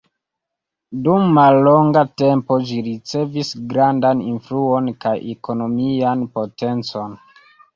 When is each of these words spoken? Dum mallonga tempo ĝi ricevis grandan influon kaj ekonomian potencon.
Dum 1.07 1.27
mallonga 1.37 2.01
tempo 2.21 2.57
ĝi 2.69 2.79
ricevis 2.87 3.53
grandan 3.75 4.25
influon 4.31 4.91
kaj 5.07 5.15
ekonomian 5.35 6.25
potencon. 6.39 7.17